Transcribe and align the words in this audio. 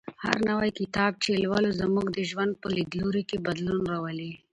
هر 0.23 0.37
نوی 0.49 0.69
کتاب 0.79 1.11
چې 1.23 1.31
لولو 1.43 1.69
زموږ 1.81 2.05
د 2.11 2.19
ژوند 2.29 2.53
په 2.61 2.67
لیدلوري 2.75 3.23
کې 3.29 3.43
بدلون 3.47 3.79
راولي. 3.91 4.31